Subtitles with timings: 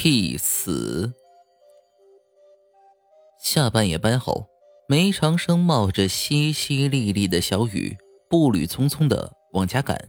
[0.00, 1.12] 替死。
[3.42, 4.46] 下半夜班后，
[4.86, 7.98] 梅长生冒着淅淅沥沥的小雨，
[8.30, 10.08] 步履匆匆的往家赶。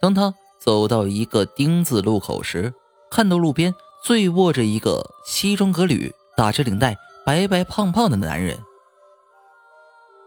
[0.00, 2.74] 当他走到一个丁字路口时，
[3.12, 8.58] 看到路边醉卧着一个西装革履、打着领带、白白胖胖的男人。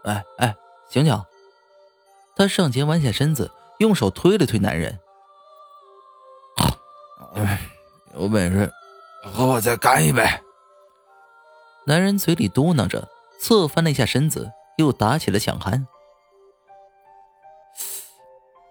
[0.06, 0.56] 哎哎，
[0.90, 1.22] 醒醒！
[2.38, 4.98] 他上前弯下身子，用手推了推男人。
[7.36, 7.60] 哎
[8.14, 8.72] 有本事，
[9.24, 10.24] 和我再干一杯。
[11.86, 13.08] 男人嘴里嘟囔着，
[13.40, 15.86] 侧翻了一下身子，又打起了响鼾。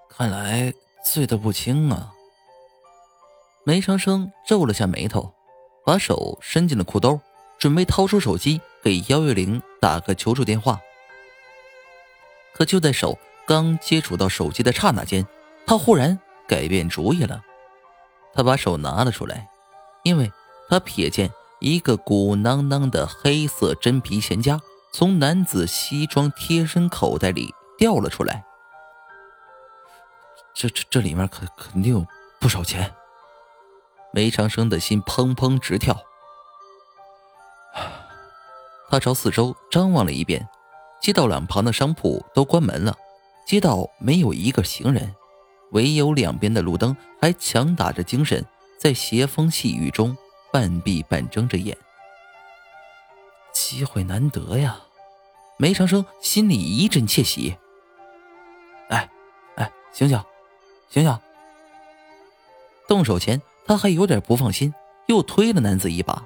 [0.09, 0.73] 看来
[1.05, 2.13] 醉得不轻啊。
[3.65, 5.33] 梅长生皱了下眉头，
[5.85, 7.21] 把手伸进了裤兜，
[7.59, 10.81] 准备掏出手机给幺幺零打个求助电话。
[12.53, 15.27] 可就在手刚接触到手机的刹那间，
[15.67, 17.43] 他忽然改变主意了。
[18.33, 19.49] 他把手拿了出来，
[20.03, 20.31] 因为
[20.69, 24.61] 他瞥见一个鼓囊囊的黑色真皮钱夹
[24.93, 28.45] 从男子西装贴身口袋里掉了出来。
[30.55, 32.07] 这这这里面肯肯定有
[32.39, 32.93] 不少钱。
[34.13, 35.97] 梅长生的心砰砰直跳，
[38.89, 40.49] 他朝四周张望了一遍，
[41.01, 42.97] 街道两旁的商铺都关门了，
[43.47, 45.15] 街道没有一个行人。
[45.73, 48.45] 唯有两边的路灯还强打着精神，
[48.79, 50.17] 在斜风细雨中
[50.53, 51.77] 半闭半睁着眼。
[53.53, 54.81] 机会难得呀！
[55.57, 57.57] 梅长生心里一阵窃喜。
[58.89, 59.11] 哎，
[59.57, 60.19] 哎，醒醒，
[60.89, 61.19] 醒醒！
[62.89, 64.73] 动手前他还有点不放心，
[65.07, 66.25] 又推了男子一把。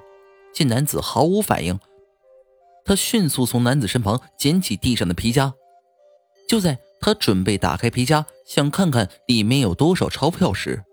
[0.53, 1.77] 见男子毫无反应，
[2.85, 5.53] 他迅速从男子身旁捡起地上的皮夹。
[6.47, 8.25] 就在他准备打开皮夹。
[8.47, 10.83] 想看看里面有多少钞票时，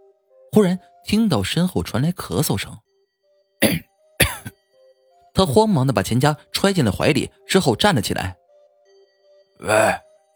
[0.53, 2.79] 忽然听到身后传来咳嗽声。
[5.33, 8.37] 他慌忙的把钱夹揣进了怀里，之后站了起来。
[9.61, 9.95] 喂，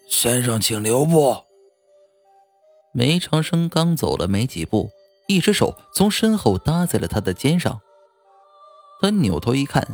[0.09, 1.37] 先生，请留步。
[2.95, 4.91] 梅长生刚走了没几步，
[5.27, 7.83] 一只手从身后搭在了他的肩上。
[9.03, 9.87] 他扭头一看，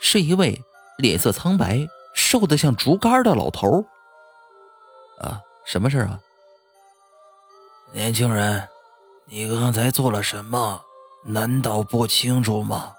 [0.00, 0.62] 是一位
[0.98, 1.84] 脸色苍白、
[2.14, 3.84] 瘦得像竹竿的老头。
[5.18, 6.20] 啊，什么事啊？
[7.92, 8.68] 年轻人，
[9.26, 10.82] 你刚才做了什么？
[11.24, 12.94] 难道不清楚吗？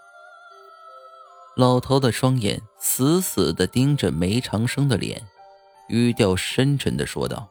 [1.55, 5.25] 老头的双眼死死的盯着梅长生的脸，
[5.87, 7.47] 语调深沉的说道：“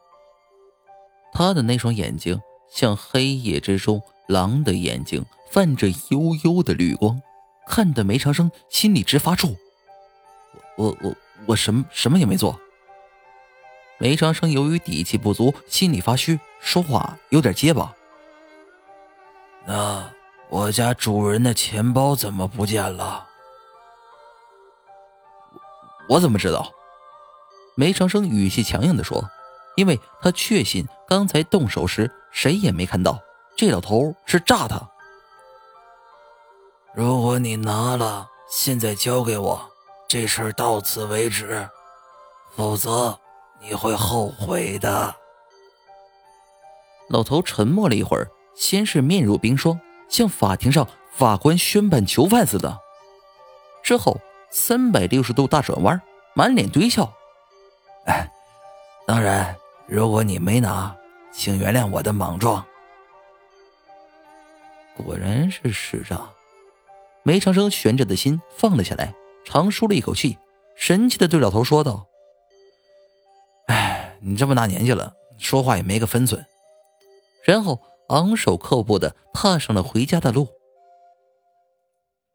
[1.33, 2.39] 他的那双眼睛
[2.69, 7.21] 像黑夜之中狼的眼睛，泛着幽幽的绿光，
[7.67, 9.55] 看得梅长生心里直发怵。
[10.75, 11.15] 我我我
[11.47, 12.59] 我什么什么也没做。”
[13.99, 17.93] 梅长生由于底气不足，心里发虚，说话有点结巴。
[19.65, 20.07] 那
[20.49, 23.27] 我家主人的钱包怎么不见了？
[26.07, 26.71] 我怎么知道？
[27.75, 29.23] 梅长生语气强硬的说
[29.75, 33.19] ：“因为他确信刚才动手时谁也没看到，
[33.55, 34.79] 这老头是诈他。
[36.93, 39.69] 如果你拿了，现在交给我，
[40.07, 41.67] 这事儿到此为止；
[42.55, 43.19] 否则……”
[43.59, 45.15] 你会后悔的。
[47.09, 49.79] 老头沉默了一会儿，先是面如冰霜，
[50.09, 52.79] 像法庭上法官宣判囚犯似的，
[53.81, 54.19] 之后
[54.49, 56.01] 三百六十度大转弯，
[56.33, 57.11] 满脸堆笑。
[58.05, 58.29] 哎，
[59.05, 60.95] 当然，如果你没拿，
[61.31, 62.65] 请原谅我的莽撞。
[64.95, 66.29] 果然是使诈。
[67.23, 69.13] 梅长生悬着的心放了下来，
[69.45, 70.37] 长舒了一口气，
[70.75, 72.07] 神气的对老头说道。
[74.27, 76.45] 你这么大年纪了，说话也没个分寸。
[77.45, 77.79] 然后
[78.09, 80.49] 昂首阔步的踏上了回家的路。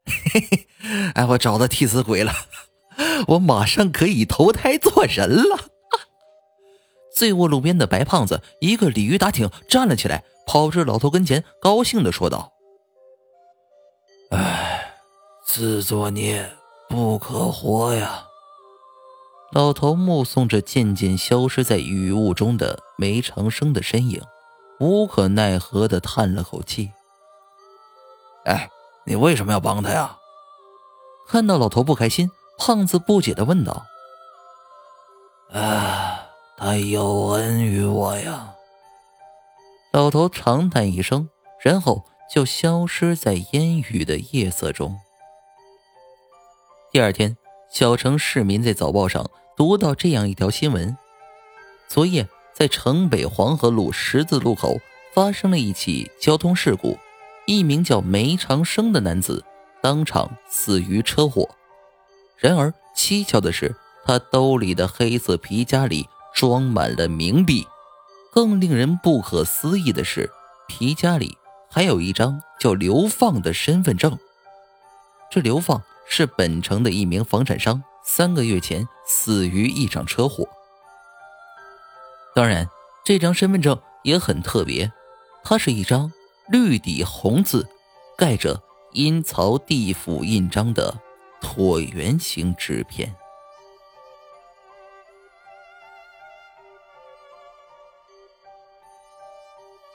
[0.05, 0.67] 嘿嘿，
[1.13, 2.33] 哎，我找到替死鬼了，
[3.27, 5.69] 我马上可以投胎做人了。
[7.15, 12.51] 醉卧路边的白胖子一个鲤鱼打挺站了起来，跑至老头跟前，高兴的说道
[14.33, 14.95] ：“哎，
[15.45, 16.49] 自作孽
[16.89, 18.25] 不可活呀。”
[19.53, 24.19] 老头目送着渐渐消失在雨雾中的梅长生的身影，
[24.79, 26.91] 无可奈何的叹了口气。
[28.45, 28.67] 哎，
[29.05, 30.17] 你为什么要帮他呀？
[31.27, 33.85] 看到老头不开心，胖子不解的问道
[35.53, 38.55] ：“啊，他有恩于我呀。”
[39.93, 41.29] 老头长叹一声，
[41.63, 42.03] 然后
[42.33, 44.99] 就消失在烟雨的夜色中。
[46.91, 47.37] 第二天，
[47.69, 49.23] 小城市民在早报上。
[49.55, 50.97] 读到这样一条新闻：
[51.87, 54.79] 昨夜在城北黄河路十字路口
[55.13, 56.97] 发生了一起交通事故，
[57.45, 59.45] 一名叫梅长生的男子
[59.79, 61.47] 当场死于车祸。
[62.35, 67.67] 然而蹊跷的是，他兜里的黑色皮夹里装满了冥币。
[68.31, 70.31] 更令人不可思议的是，
[70.67, 71.37] 皮夹里
[71.69, 74.17] 还有一张叫刘放的身份证。
[75.29, 80.47] 这刘放是本城的一名房产商，三个月前死于一场车祸。
[82.35, 82.67] 当然，
[83.05, 84.91] 这张身份证也很特别，
[85.43, 86.11] 它是一张
[86.49, 87.67] 绿底红字，
[88.17, 88.61] 盖着
[88.91, 90.99] 阴曹地府印章的
[91.41, 93.15] 椭圆形纸片。